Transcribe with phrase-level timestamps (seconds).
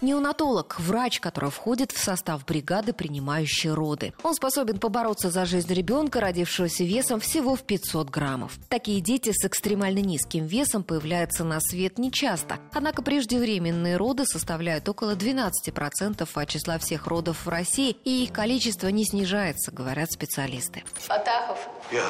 [0.00, 4.14] Неонатолог– врач, который входит в состав бригады, принимающей роды.
[4.22, 8.52] Он способен побороться за жизнь ребенка, родившегося весом всего в 500 граммов.
[8.68, 12.58] Такие дети с экстремально низким весом появляются на свет нечасто.
[12.72, 18.86] Однако преждевременные роды составляют около 12% от числа всех родов в России, и их количество
[18.88, 20.84] не снижается, говорят специалисты.
[20.94, 21.58] Фатахов.
[21.90, 22.06] Я.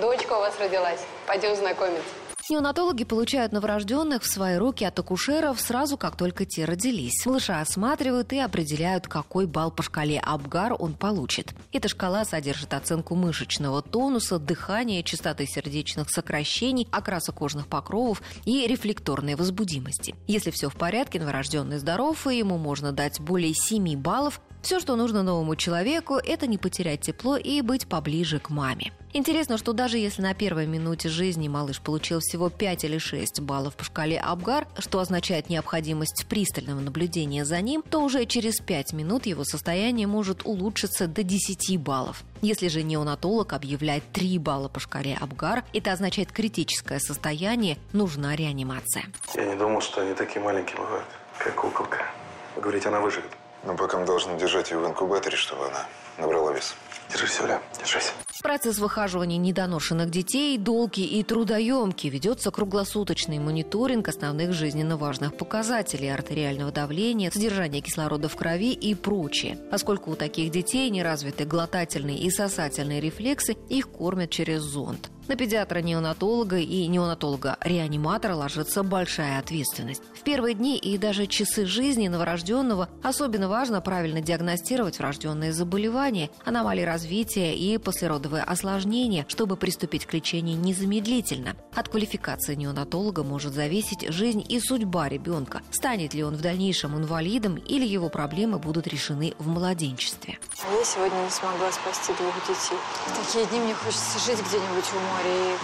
[0.00, 1.00] Дочка у вас родилась.
[1.26, 2.23] Пойдем знакомиться.
[2.50, 7.24] Неонатологи получают новорожденных в свои руки от акушеров сразу, как только те родились.
[7.24, 11.54] Малыша осматривают и определяют, какой балл по шкале Абгар он получит.
[11.72, 19.36] Эта шкала содержит оценку мышечного тонуса, дыхания, частоты сердечных сокращений, окраса кожных покровов и рефлекторной
[19.36, 20.14] возбудимости.
[20.26, 24.96] Если все в порядке, новорожденный здоров, и ему можно дать более 7 баллов, все, что
[24.96, 28.92] нужно новому человеку, это не потерять тепло и быть поближе к маме.
[29.12, 33.76] Интересно, что даже если на первой минуте жизни малыш получил всего 5 или 6 баллов
[33.76, 39.26] по шкале Абгар, что означает необходимость пристального наблюдения за ним, то уже через 5 минут
[39.26, 42.24] его состояние может улучшиться до 10 баллов.
[42.42, 49.04] Если же неонатолог объявляет 3 балла по шкале Абгар, это означает критическое состояние, нужна реанимация.
[49.34, 51.06] Я не думал, что они такие маленькие бывают,
[51.38, 52.10] как куколка.
[52.56, 53.30] Вы говорите, она выживет.
[53.66, 55.86] Но пока мы должны держать ее в инкубаторе, чтобы она
[56.18, 56.74] набрала вес.
[57.10, 58.12] Держись, Оля, держись.
[58.42, 62.10] Процесс выхаживания недоношенных детей долгий и трудоемкий.
[62.10, 69.58] Ведется круглосуточный мониторинг основных жизненно важных показателей артериального давления, содержания кислорода в крови и прочее.
[69.70, 75.10] Поскольку у таких детей не развиты глотательные и сосательные рефлексы, их кормят через зонд.
[75.26, 80.02] На педиатра-неонатолога и неонатолога-реаниматора ложится большая ответственность.
[80.14, 86.82] В первые дни и даже часы жизни новорожденного особенно важно правильно диагностировать врожденные заболевания, аномалии
[86.82, 91.56] развития и послеродовые осложнения, чтобы приступить к лечению незамедлительно.
[91.74, 95.62] От квалификации неонатолога может зависеть жизнь и судьба ребенка.
[95.70, 100.38] Станет ли он в дальнейшем инвалидом или его проблемы будут решены в младенчестве.
[100.62, 102.78] А я сегодня не смогла спасти двух детей.
[103.06, 105.56] В такие дни мне хочется жить где-нибудь у моря и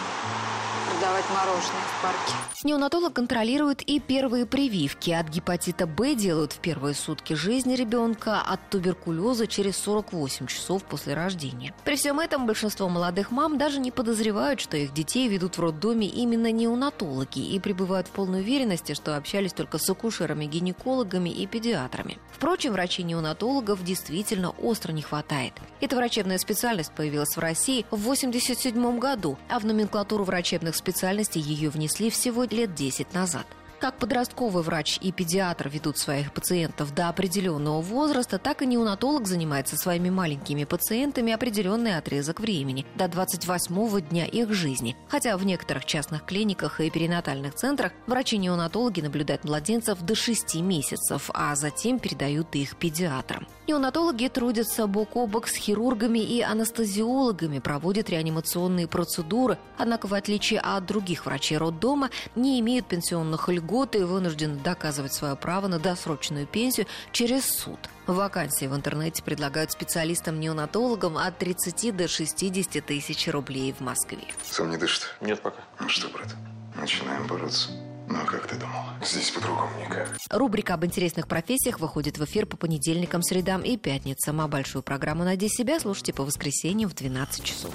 [1.01, 2.35] продавать мороженое в парке.
[2.63, 5.11] Неонатолог контролирует и первые прививки.
[5.11, 11.15] От гепатита Б делают в первые сутки жизни ребенка, от туберкулеза через 48 часов после
[11.15, 11.73] рождения.
[11.85, 16.07] При всем этом большинство молодых мам даже не подозревают, что их детей ведут в роддоме
[16.07, 22.19] именно неонатологи и пребывают в полной уверенности, что общались только с акушерами, гинекологами и педиатрами.
[22.31, 25.55] Впрочем, врачей-неонатологов действительно остро не хватает.
[25.81, 30.90] Эта врачебная специальность появилась в России в 1987 году, а в номенклатуру врачебных специальностей
[31.39, 33.47] ее внесли всего лет 10 назад.
[33.81, 39.79] Как подростковый врач и педиатр ведут своих пациентов до определенного возраста, так и неонатолог занимается
[39.79, 44.97] своими маленькими пациентами определенный отрезок времени, до 28-го дня их жизни.
[45.09, 51.57] Хотя в некоторых частных клиниках и перинатальных центрах врачи-неонатологи наблюдают младенцев до 6 месяцев, а
[51.57, 53.49] затем передают их педиатрам.
[53.67, 60.61] Неонатологи трудятся бок о бок с хирургами и анестезиологами, проводят реанимационные процедуры, однако в отличие
[60.61, 66.47] от других врачей роддома не имеют пенсионных льгот и вынуждены доказывать свое право на досрочную
[66.47, 67.79] пенсию через суд.
[68.07, 74.25] Вакансии в интернете предлагают специалистам-неонатологам от 30 до 60 тысяч рублей в Москве.
[74.45, 75.15] Сам не дышит?
[75.21, 75.63] Нет пока.
[75.79, 76.35] Ну что, брат,
[76.75, 77.71] начинаем бороться.
[78.09, 78.83] Ну, а как ты думал?
[79.05, 80.17] Здесь по-другому никак.
[80.31, 84.41] Рубрика об интересных профессиях выходит в эфир по понедельникам, средам и пятницам.
[84.41, 87.73] А большую программу «Найди себя» слушайте по воскресеньям в 12 часов.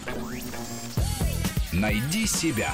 [1.72, 2.74] Найди себя.